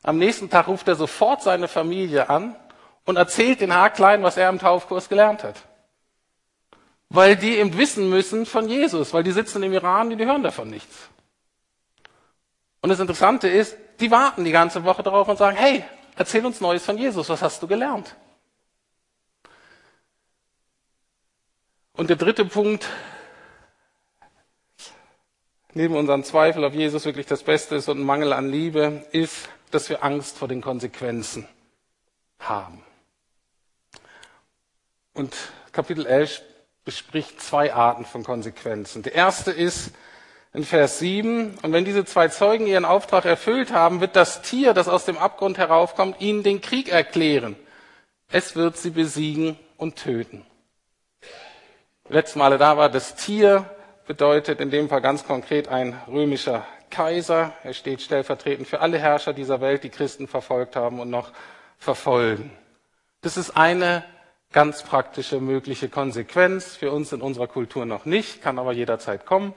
[0.02, 2.56] am nächsten Tag ruft er sofort seine Familie an
[3.04, 5.67] und erzählt den Haarkleinen, was er im Taufkurs gelernt hat
[7.10, 10.42] weil die eben wissen müssen von Jesus, weil die sitzen im Iran und die hören
[10.42, 11.08] davon nichts.
[12.80, 15.84] Und das Interessante ist, die warten die ganze Woche darauf und sagen, hey,
[16.16, 18.14] erzähl uns Neues von Jesus, was hast du gelernt?
[21.94, 22.88] Und der dritte Punkt,
[25.74, 29.88] neben unserem Zweifel, ob Jesus wirklich das Beste ist und Mangel an Liebe, ist, dass
[29.88, 31.48] wir Angst vor den Konsequenzen
[32.38, 32.84] haben.
[35.12, 35.34] Und
[35.72, 36.42] Kapitel 11
[36.88, 39.02] bespricht zwei Arten von Konsequenzen.
[39.02, 39.90] Die erste ist
[40.54, 44.72] in Vers 7, und wenn diese zwei Zeugen ihren Auftrag erfüllt haben, wird das Tier,
[44.72, 47.56] das aus dem Abgrund heraufkommt, ihnen den Krieg erklären.
[48.32, 50.46] Es wird sie besiegen und töten.
[52.08, 53.68] Letztes Male da war das Tier
[54.06, 57.52] bedeutet in dem Fall ganz konkret ein römischer Kaiser.
[57.64, 61.32] Er steht stellvertretend für alle Herrscher dieser Welt, die Christen verfolgt haben und noch
[61.76, 62.50] verfolgen.
[63.20, 64.04] Das ist eine
[64.52, 69.54] ganz praktische mögliche Konsequenz, für uns in unserer Kultur noch nicht, kann aber jederzeit kommen.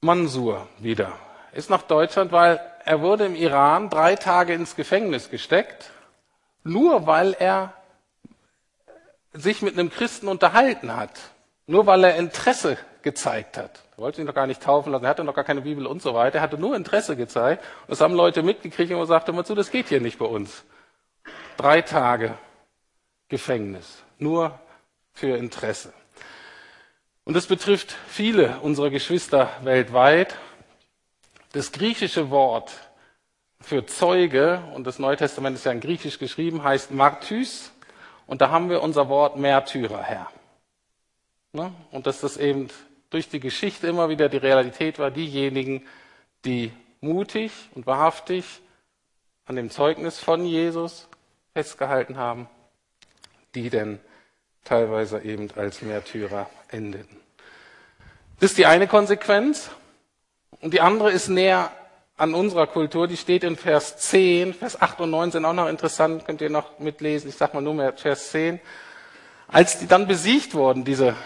[0.00, 1.12] Mansur wieder
[1.52, 5.90] ist nach Deutschland, weil er wurde im Iran drei Tage ins Gefängnis gesteckt,
[6.62, 7.72] nur weil er
[9.32, 11.10] sich mit einem Christen unterhalten hat,
[11.66, 13.82] nur weil er Interesse gezeigt hat.
[13.96, 16.00] Er wollte sich noch gar nicht taufen lassen, er hatte noch gar keine Bibel und
[16.00, 17.64] so weiter, er hatte nur Interesse gezeigt.
[17.82, 20.64] Und das haben Leute mitgekriegt und gesagt, immer zu, das geht hier nicht bei uns.
[21.58, 22.38] Drei Tage
[23.28, 24.56] Gefängnis, nur
[25.12, 25.92] für Interesse.
[27.24, 30.36] Und das betrifft viele unserer Geschwister weltweit.
[31.50, 32.72] Das griechische Wort
[33.60, 37.72] für Zeuge, und das Neue Testament ist ja in Griechisch geschrieben, heißt Martys.
[38.28, 40.28] Und da haben wir unser Wort Märtyrer her.
[41.52, 41.72] Ne?
[41.90, 42.68] Und dass das eben
[43.10, 45.84] durch die Geschichte immer wieder die Realität war, diejenigen,
[46.44, 48.60] die mutig und wahrhaftig
[49.44, 51.08] an dem Zeugnis von Jesus
[51.58, 52.48] festgehalten haben,
[53.56, 53.98] die denn
[54.62, 57.16] teilweise eben als Märtyrer endeten.
[58.38, 59.68] Das ist die eine Konsequenz.
[60.60, 61.72] Und die andere ist näher
[62.16, 63.08] an unserer Kultur.
[63.08, 64.54] Die steht in Vers 10.
[64.54, 66.24] Vers 8 und 9 sind auch noch interessant.
[66.24, 67.28] Könnt ihr noch mitlesen.
[67.28, 68.60] Ich sage mal nur mehr Vers 10.
[69.48, 71.16] Als die dann besiegt wurden, diese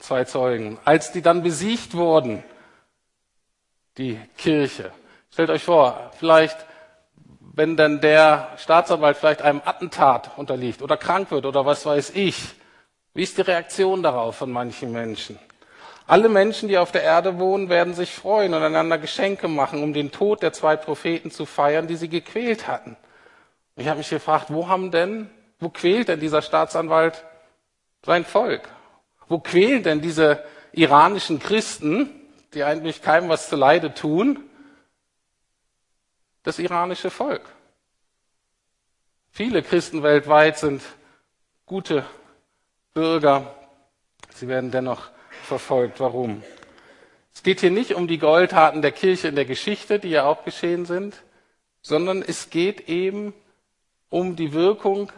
[0.00, 2.44] zwei Zeugen, als die dann besiegt wurden,
[3.96, 4.92] die Kirche.
[5.32, 6.66] Stellt euch vor, vielleicht,
[7.52, 12.54] wenn dann der Staatsanwalt vielleicht einem Attentat unterliegt oder krank wird oder was weiß ich,
[13.12, 15.38] wie ist die Reaktion darauf von manchen Menschen?
[16.06, 19.92] Alle Menschen, die auf der Erde wohnen, werden sich freuen und einander Geschenke machen, um
[19.92, 22.96] den Tod der zwei Propheten zu feiern, die sie gequält hatten.
[23.76, 27.24] Ich habe mich gefragt, wo haben denn, wo quält denn dieser Staatsanwalt
[28.04, 28.68] sein Volk?
[29.28, 32.10] Wo quälen denn diese iranischen Christen,
[32.54, 34.49] die eigentlich keinem was zu Leide tun,
[36.42, 37.42] das iranische Volk?
[39.30, 40.82] Viele Christen weltweit sind
[41.66, 42.04] gute
[42.94, 43.54] Bürger.
[44.34, 45.10] Sie werden dennoch
[45.42, 46.00] verfolgt.
[46.00, 46.42] Warum?
[47.32, 50.44] Es geht hier nicht um die Goldtaten der Kirche in der Geschichte, die ja auch
[50.44, 51.22] geschehen sind,
[51.80, 53.32] sondern es geht eben
[54.08, 55.12] um die Wirkung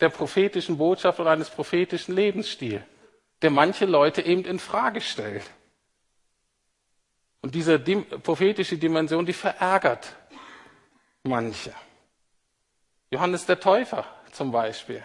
[0.00, 2.82] der prophetischen Botschaft oder eines prophetischen Lebensstils
[3.42, 5.44] der manche Leute eben in Frage stellt.
[7.42, 10.14] Und diese prophetische Dimension, die verärgert
[11.24, 11.72] manche.
[13.10, 15.02] Johannes der Täufer zum Beispiel.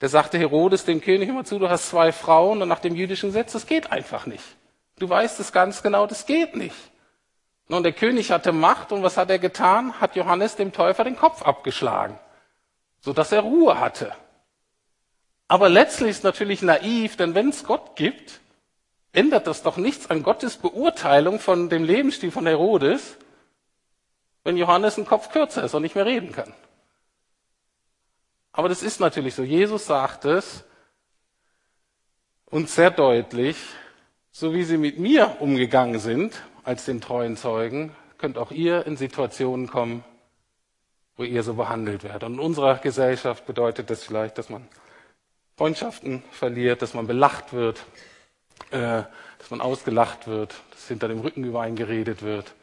[0.00, 3.30] Der sagte Herodes dem König immer zu, du hast zwei Frauen und nach dem jüdischen
[3.30, 4.44] Gesetz, das geht einfach nicht.
[4.98, 6.76] Du weißt es ganz genau, das geht nicht.
[7.68, 10.00] Nun, der König hatte Macht und was hat er getan?
[10.00, 12.18] Hat Johannes dem Täufer den Kopf abgeschlagen,
[13.00, 14.12] sodass er Ruhe hatte.
[15.48, 18.40] Aber letztlich ist natürlich naiv, denn wenn es Gott gibt,
[19.12, 23.16] ändert das doch nichts an Gottes Beurteilung von dem Lebensstil von Herodes,
[24.44, 26.52] wenn Johannes ein Kopf kürzer ist und nicht mehr reden kann.
[28.52, 29.42] Aber das ist natürlich so.
[29.42, 30.62] Jesus sagt es
[32.44, 33.56] uns sehr deutlich,
[34.30, 38.96] so wie sie mit mir umgegangen sind als den treuen Zeugen, könnt auch ihr in
[38.96, 40.04] Situationen kommen,
[41.16, 42.22] wo ihr so behandelt werdet.
[42.24, 44.68] Und in unserer Gesellschaft bedeutet das vielleicht, dass man
[45.56, 47.84] Freundschaften verliert, dass man belacht wird,
[48.70, 49.02] äh,
[49.38, 52.54] dass man ausgelacht wird, dass hinter dem Rücken über einen geredet wird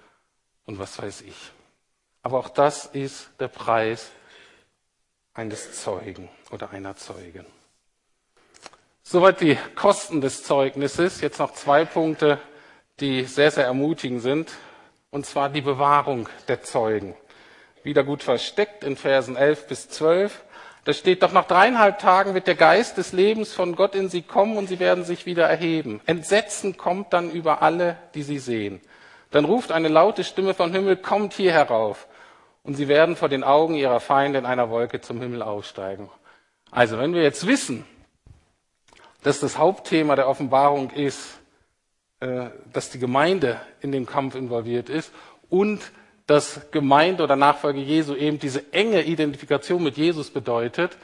[0.66, 1.52] und was weiß ich.
[2.24, 4.12] Aber auch das ist der Preis
[5.34, 7.46] eines Zeugen oder einer Zeugin.
[9.04, 11.22] Soweit die Kosten des Zeugnisses.
[11.22, 12.40] Jetzt noch zwei Punkte,
[13.00, 14.52] die sehr, sehr ermutigend sind.
[15.10, 17.16] Und zwar die Bewahrung der Zeugen.
[17.84, 20.44] Wieder gut versteckt in Versen 11 bis 12.
[20.86, 24.22] Da steht doch, nach dreieinhalb Tagen wird der Geist des Lebens von Gott in sie
[24.22, 26.02] kommen und sie werden sich wieder erheben.
[26.06, 28.82] Entsetzen kommt dann über alle, die sie sehen.
[29.32, 32.08] Dann ruft eine laute Stimme vom Himmel, kommt hier herauf.
[32.64, 36.10] Und sie werden vor den Augen ihrer Feinde in einer Wolke zum Himmel aufsteigen.
[36.70, 37.86] Also, wenn wir jetzt wissen,
[39.24, 41.40] dass das Hauptthema der Offenbarung ist,
[42.20, 45.12] äh, dass die Gemeinde in dem Kampf involviert ist
[45.50, 45.92] und
[46.28, 50.98] dass Gemeinde oder Nachfolge Jesu eben diese enge Identifikation mit Jesus bedeutet,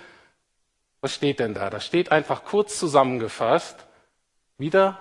[1.02, 1.70] was steht denn da?
[1.70, 3.86] Da steht einfach kurz zusammengefasst
[4.58, 5.00] wieder,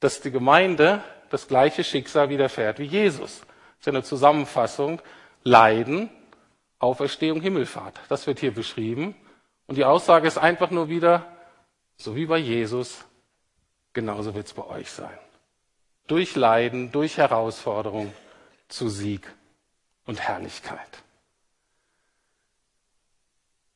[0.00, 3.40] dass die Gemeinde das gleiche Schicksal widerfährt wie Jesus.
[3.40, 5.00] Das ist eine Zusammenfassung.
[5.46, 6.10] Leiden,
[6.80, 8.00] Auferstehung, Himmelfahrt.
[8.08, 9.14] Das wird hier beschrieben.
[9.68, 11.24] Und die Aussage ist einfach nur wieder,
[11.96, 13.04] so wie bei Jesus,
[13.92, 15.16] genauso wird es bei euch sein.
[16.08, 18.12] Durch Leiden, durch Herausforderung
[18.66, 19.32] zu Sieg
[20.04, 20.80] und Herrlichkeit.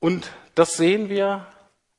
[0.01, 1.47] Und das sehen wir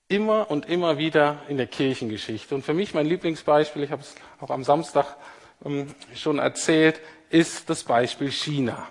[0.10, 2.54] immer und immer wieder in der Kirchengeschichte.
[2.56, 5.16] Und für mich mein Lieblingsbeispiel, ich habe es auch am Samstag
[5.64, 8.90] ähm, schon erzählt, ist das Beispiel China.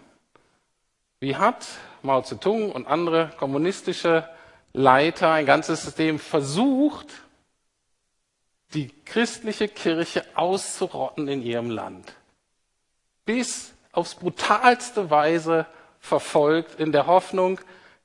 [1.20, 1.66] Wie hat
[2.00, 4.26] Mao Zedong und andere kommunistische
[4.72, 7.08] Leiter ein ganzes System versucht,
[8.72, 12.14] die christliche Kirche auszurotten in ihrem Land?
[13.26, 15.66] Bis aufs brutalste Weise
[15.98, 17.60] verfolgt, in der Hoffnung,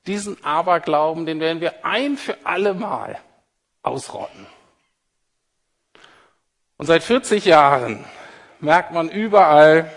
[0.06, 3.18] diesen Aberglauben, den werden wir ein für alle Mal
[3.82, 4.46] ausrotten.
[6.76, 8.04] Und seit 40 Jahren
[8.60, 9.90] merkt man überall,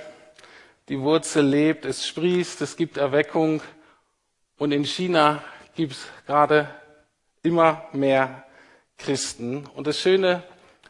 [0.90, 3.62] die Wurzel lebt, es sprießt, es gibt Erweckung.
[4.58, 5.42] Und in China
[5.76, 6.68] gibt es gerade
[7.44, 8.44] immer mehr
[8.98, 9.68] Christen.
[9.76, 10.44] Und das Schöne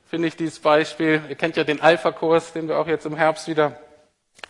[0.10, 3.48] finde ich dieses Beispiel, ihr kennt ja den Alpha-Kurs, den wir auch jetzt im Herbst
[3.48, 3.78] wieder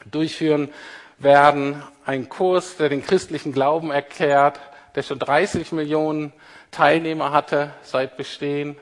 [0.10, 0.70] durchführen
[1.18, 1.84] werden.
[2.06, 4.60] Ein Kurs, der den christlichen Glauben erklärt,
[4.94, 6.32] der schon 30 Millionen
[6.70, 8.78] Teilnehmer hatte seit Bestehen.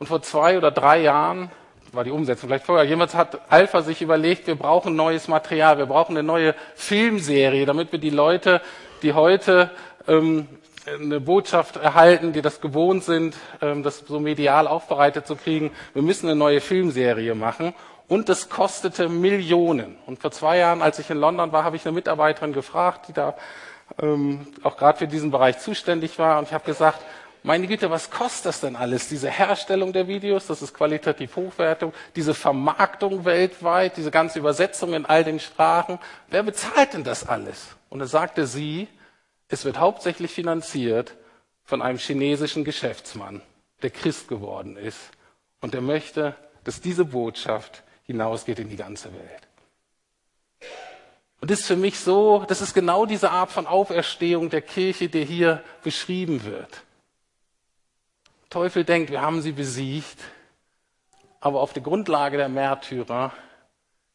[0.00, 1.52] Und vor zwei oder drei Jahren
[1.92, 2.84] war die Umsetzung vielleicht vorher.
[2.84, 7.92] Jemand hat Alpha sich überlegt, wir brauchen neues Material, wir brauchen eine neue Filmserie, damit
[7.92, 8.60] wir die Leute,
[9.02, 9.70] die heute
[10.06, 10.46] ähm,
[10.86, 15.70] eine Botschaft erhalten, die das gewohnt sind, ähm, das so medial aufbereitet zu kriegen.
[15.92, 17.74] Wir müssen eine neue Filmserie machen.
[18.08, 19.96] Und das kostete Millionen.
[20.06, 23.12] Und vor zwei Jahren, als ich in London war, habe ich eine Mitarbeiterin gefragt, die
[23.12, 23.36] da
[24.02, 26.38] ähm, auch gerade für diesen Bereich zuständig war.
[26.38, 26.98] Und ich habe gesagt,
[27.42, 29.08] meine Güte, was kostet das denn alles?
[29.08, 35.06] Diese Herstellung der Videos, das ist qualitativ hochwertig, diese Vermarktung weltweit, diese ganze Übersetzung in
[35.06, 35.98] all den Sprachen.
[36.28, 37.68] Wer bezahlt denn das alles?
[37.88, 38.88] Und da sagte sie,
[39.48, 41.16] es wird hauptsächlich finanziert
[41.64, 43.42] von einem chinesischen Geschäftsmann,
[43.82, 44.98] der Christ geworden ist
[45.60, 49.48] und der möchte, dass diese Botschaft hinausgeht in die ganze Welt.
[51.40, 55.08] Und das ist für mich so, das ist genau diese Art von Auferstehung der Kirche,
[55.08, 56.82] die hier beschrieben wird.
[58.50, 60.18] Teufel denkt, wir haben sie besiegt,
[61.38, 63.32] aber auf der Grundlage der Märtyrer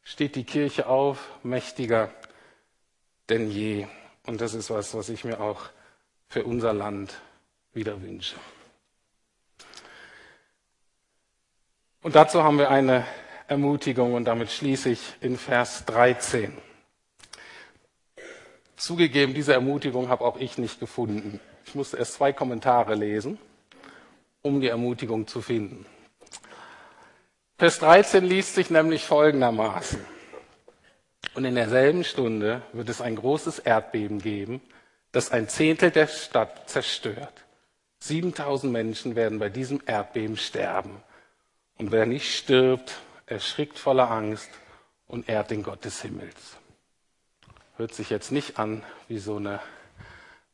[0.04, 2.12] steht die Kirche auf, mächtiger
[3.30, 3.88] denn je.
[4.26, 5.62] Und das ist was, was ich mir auch
[6.28, 7.22] für unser Land
[7.72, 8.36] wieder wünsche.
[12.02, 13.06] Und dazu haben wir eine
[13.48, 16.56] Ermutigung und damit schließe ich in Vers 13.
[18.76, 21.40] Zugegeben, diese Ermutigung habe auch ich nicht gefunden.
[21.66, 23.40] Ich musste erst zwei Kommentare lesen
[24.46, 25.88] um die Ermutigung zu finden.
[27.58, 30.00] Vers 13 liest sich nämlich folgendermaßen.
[31.34, 34.62] Und in derselben Stunde wird es ein großes Erdbeben geben,
[35.12, 37.34] das ein Zehntel der Stadt zerstört.
[38.00, 41.02] 7000 Menschen werden bei diesem Erdbeben sterben.
[41.80, 44.50] Und wer nicht stirbt, erschrickt voller Angst
[45.08, 46.58] und ehrt den Gott des Himmels.
[47.78, 49.60] Hört sich jetzt nicht an wie so eine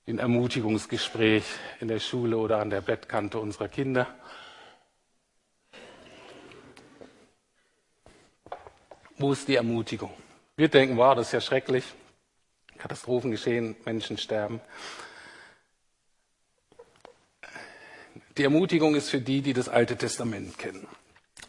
[0.08, 1.44] ein Ermutigungsgespräch
[1.80, 4.08] in der Schule oder an der Bettkante unserer Kinder.
[9.18, 10.12] Wo ist die Ermutigung?
[10.56, 11.86] Wir denken, wow, das ist ja schrecklich.
[12.78, 14.60] Katastrophen geschehen, Menschen sterben.
[18.38, 20.88] Die Ermutigung ist für die, die das Alte Testament kennen.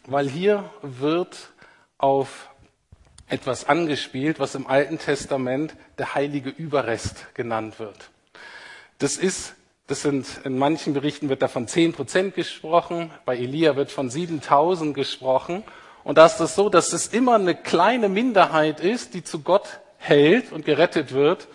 [0.05, 1.51] Weil hier wird
[1.97, 2.49] auf
[3.27, 8.11] etwas angespielt, was im Alten Testament der heilige Überrest genannt wird.
[9.03, 9.55] Das ist,
[9.87, 14.09] das sind, in manchen Berichten wird da von 10 Prozent gesprochen, bei Elia wird von
[14.09, 15.65] 7000 gesprochen.
[16.05, 19.81] Und da ist das so, dass es immer eine kleine Minderheit ist, die zu Gott
[19.97, 21.49] hält und gerettet wird.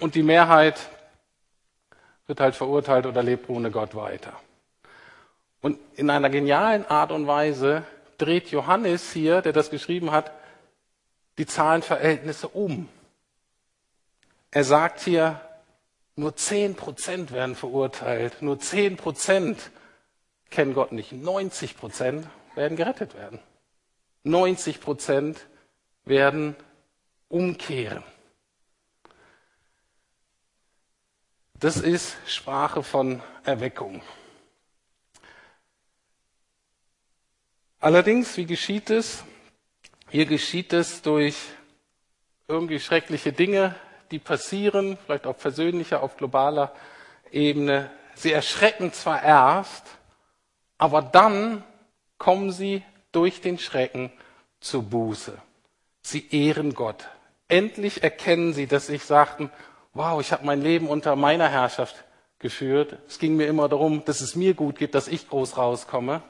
[0.00, 0.80] Und die Mehrheit
[2.26, 4.32] wird halt verurteilt oder lebt ohne Gott weiter.
[5.60, 7.84] Und in einer genialen Art und Weise
[8.18, 10.32] dreht Johannes hier, der das geschrieben hat,
[11.38, 12.88] die Zahlenverhältnisse um.
[14.50, 15.40] Er sagt hier,
[16.14, 18.42] nur zehn Prozent werden verurteilt.
[18.42, 19.70] Nur zehn Prozent
[20.50, 21.12] kennen Gott nicht.
[21.12, 23.38] 90 Prozent werden gerettet werden.
[24.24, 25.46] 90 Prozent
[26.04, 26.56] werden
[27.28, 28.04] umkehren.
[31.54, 34.02] Das ist Sprache von Erweckung.
[37.78, 39.24] Allerdings, wie geschieht es?
[40.08, 41.36] Hier geschieht es durch
[42.48, 43.74] irgendwie schreckliche Dinge,
[44.12, 46.72] die passieren, vielleicht auf persönlicher, auf globaler
[47.30, 47.90] Ebene.
[48.14, 49.86] Sie erschrecken zwar erst,
[50.78, 51.64] aber dann
[52.18, 54.12] kommen sie durch den Schrecken
[54.60, 55.36] zur Buße.
[56.02, 57.08] Sie ehren Gott.
[57.48, 59.50] Endlich erkennen sie, dass sie sagten,
[59.94, 62.04] wow, ich habe mein Leben unter meiner Herrschaft
[62.38, 62.98] geführt.
[63.08, 66.22] Es ging mir immer darum, dass es mir gut geht, dass ich groß rauskomme.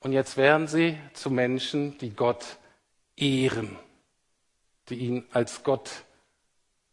[0.00, 2.44] Und jetzt werden sie zu Menschen, die Gott
[3.16, 3.78] ehren,
[4.88, 5.90] die ihn als Gott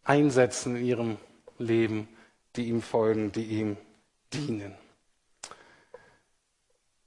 [0.09, 1.17] einsetzen in ihrem
[1.59, 2.07] Leben,
[2.55, 3.77] die ihm folgen, die ihm
[4.33, 4.73] dienen.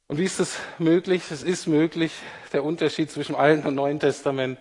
[0.07, 1.31] Und wie ist es möglich?
[1.31, 2.13] Es ist möglich,
[2.53, 4.59] der Unterschied zwischen Alten und Neuen Testament,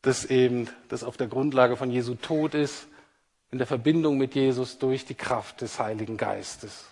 [0.00, 2.86] dass eben das auf der Grundlage von Jesu Tod ist,
[3.50, 6.86] in der Verbindung mit Jesus durch die Kraft des Heiligen Geistes.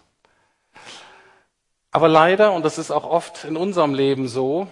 [1.90, 4.66] Aber leider, und das ist auch oft in unserem Leben so,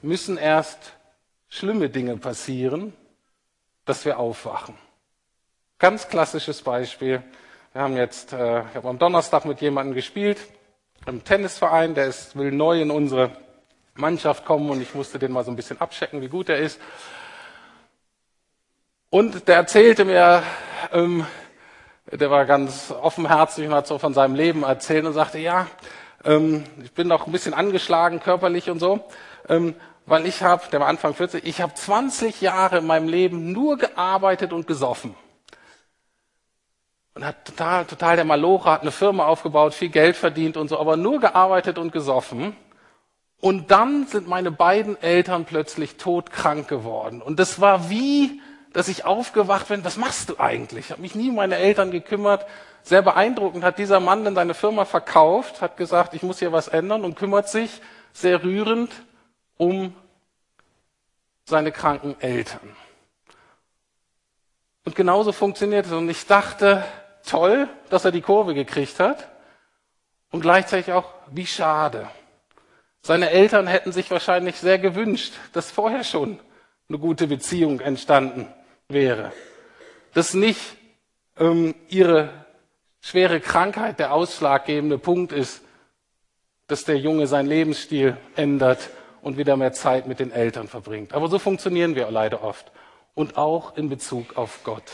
[0.00, 0.92] müssen erst
[1.48, 2.92] schlimme Dinge passieren,
[3.84, 4.74] dass wir aufwachen.
[5.80, 7.22] Ganz klassisches Beispiel.
[7.72, 10.38] Wir haben jetzt, äh, ich habe am Donnerstag mit jemandem gespielt,
[11.06, 13.30] im Tennisverein, der ist, will neu in unsere
[13.94, 16.80] Mannschaft kommen und ich musste den mal so ein bisschen abchecken, wie gut er ist.
[19.10, 20.42] Und der erzählte mir,
[20.92, 21.24] ähm,
[22.10, 25.68] der war ganz offenherzig und hat so von seinem Leben erzählt und sagte, ja,
[26.24, 29.06] ähm, ich bin noch ein bisschen angeschlagen körperlich und so,
[29.48, 29.76] ähm,
[30.06, 33.78] weil ich habe, der war Anfang 40, ich habe 20 Jahre in meinem Leben nur
[33.78, 35.14] gearbeitet und gesoffen.
[37.18, 40.78] Und hat total, total der Malocher, hat eine Firma aufgebaut, viel Geld verdient und so,
[40.78, 42.54] aber nur gearbeitet und gesoffen.
[43.40, 47.20] Und dann sind meine beiden Eltern plötzlich todkrank geworden.
[47.20, 48.40] Und das war wie,
[48.72, 50.84] dass ich aufgewacht bin, was machst du eigentlich?
[50.84, 52.46] Ich habe mich nie um meine Eltern gekümmert.
[52.84, 56.68] Sehr beeindruckend hat dieser Mann dann seine Firma verkauft, hat gesagt, ich muss hier was
[56.68, 57.80] ändern und kümmert sich
[58.12, 58.92] sehr rührend
[59.56, 59.92] um
[61.46, 62.76] seine kranken Eltern.
[64.84, 65.92] Und genauso funktioniert es.
[65.92, 66.84] Und ich dachte,
[67.28, 69.28] toll, dass er die Kurve gekriegt hat.
[70.30, 72.08] Und gleichzeitig auch, wie schade.
[73.02, 76.38] Seine Eltern hätten sich wahrscheinlich sehr gewünscht, dass vorher schon
[76.88, 78.46] eine gute Beziehung entstanden
[78.88, 79.32] wäre.
[80.14, 80.60] Dass nicht
[81.38, 82.30] ähm, ihre
[83.00, 85.62] schwere Krankheit der ausschlaggebende Punkt ist,
[86.66, 88.90] dass der Junge seinen Lebensstil ändert
[89.22, 91.14] und wieder mehr Zeit mit den Eltern verbringt.
[91.14, 92.70] Aber so funktionieren wir leider oft.
[93.14, 94.84] Und auch in Bezug auf Gott.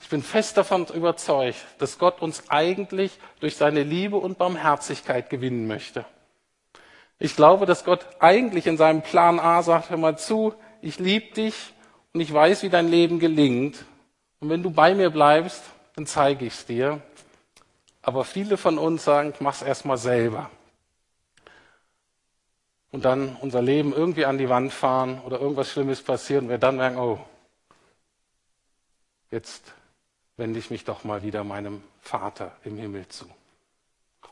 [0.00, 5.66] Ich bin fest davon überzeugt, dass Gott uns eigentlich durch seine Liebe und Barmherzigkeit gewinnen
[5.66, 6.04] möchte.
[7.18, 11.34] Ich glaube, dass Gott eigentlich in seinem Plan A sagt, hör mal zu, ich liebe
[11.34, 11.74] dich
[12.12, 13.84] und ich weiß, wie dein Leben gelingt.
[14.40, 15.62] Und wenn du bei mir bleibst,
[15.96, 17.02] dann zeige ich es dir.
[18.02, 20.48] Aber viele von uns sagen, mach's erst mal selber.
[22.92, 26.58] Und dann unser Leben irgendwie an die Wand fahren oder irgendwas Schlimmes passiert und wir
[26.58, 27.18] dann merken, oh,
[29.30, 29.74] jetzt
[30.38, 33.26] wende ich mich doch mal wieder meinem Vater im Himmel zu.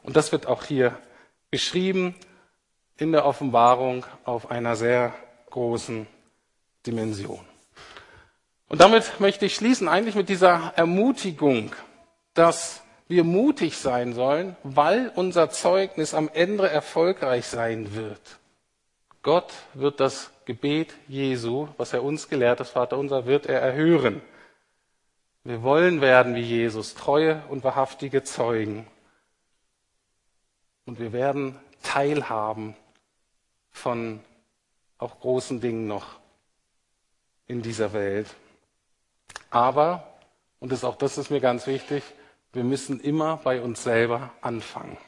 [0.02, 0.96] Und das wird auch hier
[1.50, 2.14] beschrieben
[2.96, 5.12] in der Offenbarung auf einer sehr
[5.50, 6.06] großen
[6.86, 7.40] Dimension.
[8.68, 11.72] Und damit möchte ich schließen, eigentlich mit dieser Ermutigung,
[12.34, 18.20] dass wir mutig sein sollen, weil unser Zeugnis am Ende erfolgreich sein wird.
[19.22, 24.20] Gott wird das Gebet Jesu, was er uns gelehrt hat, Vater unser, wird er erhören.
[25.46, 28.84] Wir wollen werden wie Jesus, treue und wahrhaftige Zeugen.
[30.86, 32.74] Und wir werden teilhaben
[33.70, 34.18] von
[34.98, 36.18] auch großen Dingen noch
[37.46, 38.26] in dieser Welt.
[39.48, 40.18] Aber,
[40.58, 42.02] und das, auch das ist mir ganz wichtig,
[42.52, 44.98] wir müssen immer bei uns selber anfangen.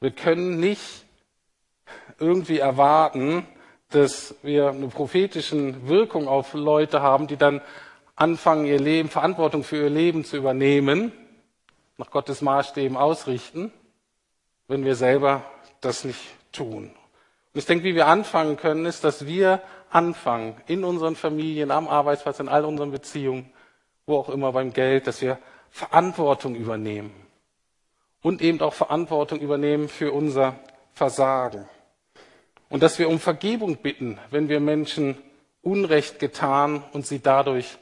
[0.00, 1.06] Wir können nicht
[2.18, 3.46] irgendwie erwarten,
[3.88, 7.62] dass wir eine prophetische Wirkung auf Leute haben, die dann
[8.22, 11.10] anfangen, ihr Leben, Verantwortung für ihr Leben zu übernehmen,
[11.98, 13.72] nach Gottes Maßstäben ausrichten,
[14.68, 15.42] wenn wir selber
[15.80, 16.20] das nicht
[16.52, 16.84] tun.
[16.84, 19.60] Und ich denke, wie wir anfangen können, ist, dass wir
[19.90, 23.52] anfangen, in unseren Familien, am Arbeitsplatz, in all unseren Beziehungen,
[24.06, 25.38] wo auch immer beim Geld, dass wir
[25.70, 27.12] Verantwortung übernehmen.
[28.22, 30.54] Und eben auch Verantwortung übernehmen für unser
[30.92, 31.68] Versagen.
[32.68, 35.18] Und dass wir um Vergebung bitten, wenn wir Menschen
[35.60, 37.78] Unrecht getan und sie dadurch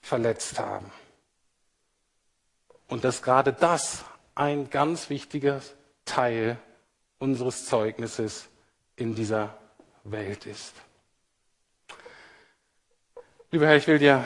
[0.00, 0.90] verletzt haben.
[2.88, 5.60] Und dass gerade das ein ganz wichtiger
[6.04, 6.56] Teil
[7.18, 8.48] unseres Zeugnisses
[8.96, 9.58] in dieser
[10.04, 10.74] Welt ist.
[13.50, 14.24] Lieber Herr, ich will dir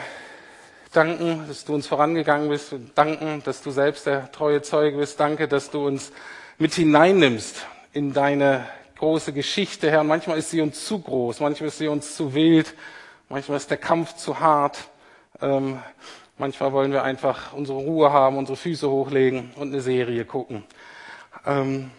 [0.93, 5.19] danken, dass du uns vorangegangen bist, danken, dass du selbst der treue Zeuge bist.
[5.19, 6.13] Danke, dass du uns
[6.59, 8.67] mit hineinnimmst in deine
[8.97, 10.03] große Geschichte, Herr.
[10.03, 12.75] Und manchmal ist sie uns zu groß, manchmal ist sie uns zu wild,
[13.29, 14.79] manchmal ist der Kampf zu hart.
[15.41, 15.81] Ähm,
[16.39, 20.65] manchmal wollen wir einfach unsere Ruhe haben, unsere Füße hochlegen und eine Serie gucken.
[21.47, 21.91] Ähm,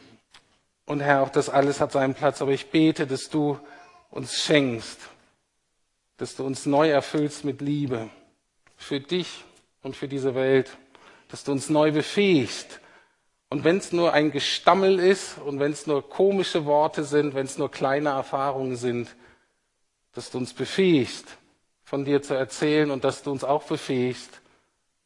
[0.86, 2.42] und Herr, auch das alles hat seinen Platz.
[2.42, 3.60] Aber ich bete, dass du
[4.10, 5.00] uns schenkst,
[6.18, 8.10] dass du uns neu erfüllst mit Liebe
[8.76, 9.44] für dich
[9.82, 10.78] und für diese Welt,
[11.30, 12.80] dass du uns neu befähigst.
[13.50, 17.46] Und wenn es nur ein Gestammel ist und wenn es nur komische Worte sind, wenn
[17.46, 19.16] es nur kleine Erfahrungen sind,
[20.14, 21.38] dass du uns befähigst,
[21.84, 24.42] von dir zu erzählen und dass du uns auch befähigst,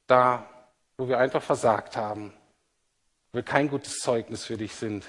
[0.07, 0.47] da
[0.97, 2.33] wo wir einfach versagt haben,
[3.31, 5.05] wo wir kein gutes Zeugnis für dich sind,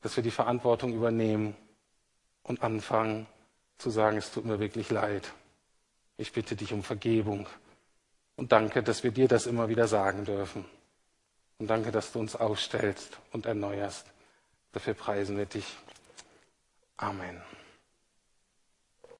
[0.00, 1.56] dass wir die Verantwortung übernehmen
[2.42, 3.26] und anfangen
[3.78, 5.32] zu sagen, es tut mir wirklich leid.
[6.16, 7.48] Ich bitte dich um Vergebung
[8.36, 10.64] und danke, dass wir dir das immer wieder sagen dürfen.
[11.58, 14.06] Und danke, dass du uns aufstellst und erneuerst.
[14.72, 15.76] Dafür preisen wir dich.
[16.96, 17.40] Amen.